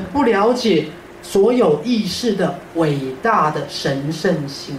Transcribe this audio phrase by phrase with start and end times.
[0.00, 0.86] 不了解
[1.22, 4.78] 所有意识的伟大的神圣性。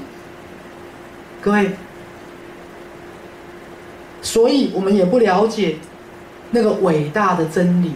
[1.41, 1.71] 各位，
[4.21, 5.75] 所以我们也不了解
[6.51, 7.91] 那个伟大的真理。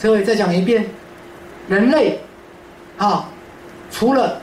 [0.00, 0.86] 各位再讲一遍，
[1.68, 2.20] 人类，
[2.98, 3.28] 啊，
[3.90, 4.40] 除了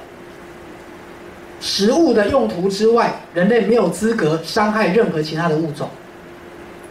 [1.62, 5.90] 食物的用途之外，人类没有资格伤害任何其他的物种。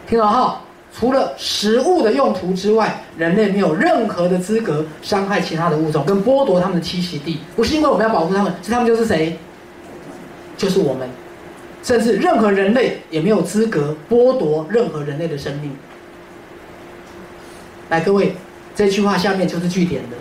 [0.06, 0.60] 听到哈？
[0.96, 7.40] 除了食物的用途之外，人类没有任何的资格伤害其他的物种，跟剥夺他们的栖息地。
[7.56, 9.36] 不是因为我们要保护他们，是他们就是谁？
[10.56, 11.08] 就是我们。
[11.82, 15.76] 甚至任何人类也没有资格剥夺任何人类的生命。
[17.90, 18.34] 来，各位，
[18.74, 20.16] 这句话下面就是句点的。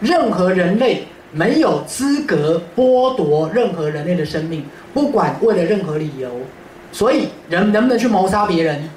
[0.00, 6.30] 任何人类没有资格剥夺任何人类的生命，不管为了任何理由。
[6.92, 8.88] 所以，人能不能去谋杀别人？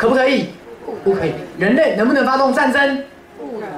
[0.00, 0.46] 可不可以？
[1.04, 1.32] 不可以。
[1.58, 3.04] 人类能不能发动战争？
[3.38, 3.68] 不能。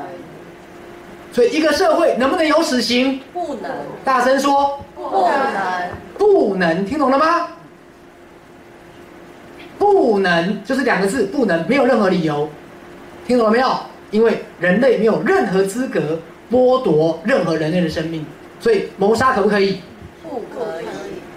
[1.32, 3.20] 所以，一个社会能不能有死刑？
[3.32, 3.68] 不能。
[4.04, 4.78] 大声说。
[4.94, 5.90] 不能。
[6.16, 7.48] 不能，听懂了吗？
[9.80, 12.48] 不能，就是两个字，不能，没有任何理由。
[13.26, 13.76] 听懂了没有？
[14.12, 16.20] 因为人类没有任何资格
[16.52, 18.24] 剥夺任何人类的生命，
[18.60, 19.80] 所以谋杀可不可以？
[20.22, 20.84] 不可以。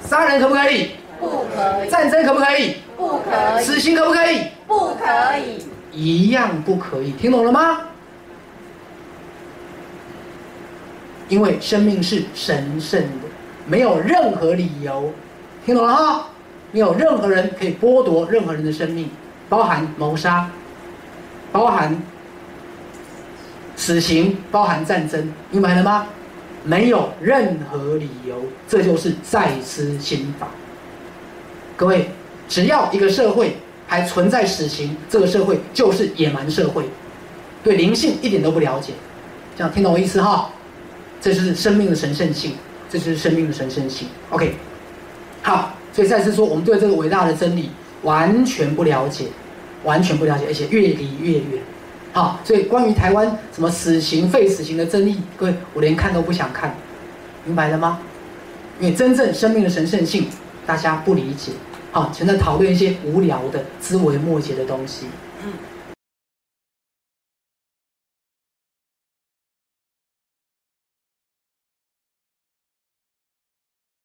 [0.07, 0.91] 杀人可不可以？
[1.19, 1.89] 不可以。
[1.89, 2.75] 战争可不可以？
[3.09, 3.63] 不可以。
[3.63, 4.47] 死刑可不可以？
[4.67, 5.65] 不可以。
[5.91, 7.81] 一样不可以，听懂了吗？
[11.27, 13.27] 因为生命是神圣的，
[13.65, 15.11] 没有任何理由，
[15.65, 16.27] 听懂了哈？
[16.71, 19.09] 没有任何人可以剥夺任何人的生命，
[19.47, 20.49] 包含谋杀，
[21.51, 21.97] 包含
[23.75, 26.07] 死刑，包含战争，明白了吗？
[26.63, 28.35] 没有任何理由，
[28.67, 30.47] 这就是在思心法。
[31.77, 32.09] 各位，
[32.47, 33.57] 只要一个社会
[33.87, 36.83] 还存在死刑，这个社会就是野蛮社会，
[37.63, 38.93] 对灵性一点都不了解。
[39.57, 40.49] 这样听懂我意思哈？
[41.19, 42.53] 这就是生命的神圣性，
[42.89, 44.07] 这就是生命的神圣性。
[44.29, 44.55] OK，
[45.41, 47.71] 好，所以再次说，我们对这个伟大的真理
[48.03, 49.25] 完全不了解，
[49.83, 51.61] 完全不了解，而且越离越远。
[52.13, 56.75] 好，所以关于台湾什么死刑废死刑的争议，各位，我连看都不想看，
[57.43, 57.99] 明白了吗？
[58.79, 60.27] 因为真正生命的神圣性。
[60.67, 61.51] 大家不理解，
[61.95, 65.05] 好，全在讨论一些无聊的、枝微末节的东西。
[65.45, 65.53] 嗯。